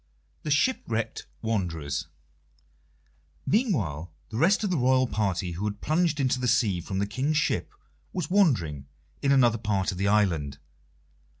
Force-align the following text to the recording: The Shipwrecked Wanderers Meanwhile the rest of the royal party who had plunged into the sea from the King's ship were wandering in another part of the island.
The 0.41 0.49
Shipwrecked 0.49 1.27
Wanderers 1.43 2.07
Meanwhile 3.45 4.11
the 4.29 4.37
rest 4.37 4.63
of 4.63 4.71
the 4.71 4.77
royal 4.77 5.05
party 5.05 5.51
who 5.51 5.65
had 5.65 5.79
plunged 5.79 6.19
into 6.19 6.39
the 6.39 6.47
sea 6.47 6.81
from 6.81 6.97
the 6.97 7.05
King's 7.05 7.37
ship 7.37 7.71
were 8.11 8.23
wandering 8.27 8.87
in 9.21 9.31
another 9.31 9.59
part 9.59 9.91
of 9.91 9.99
the 9.99 10.07
island. 10.07 10.57